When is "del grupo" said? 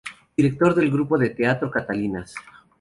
0.73-1.15